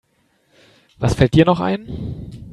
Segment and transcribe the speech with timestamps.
[0.97, 2.39] Was fällt dir noch ein?